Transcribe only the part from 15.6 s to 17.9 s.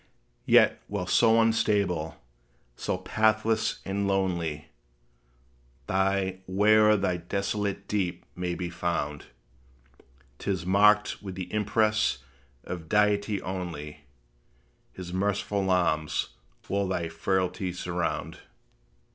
arms will thy frailty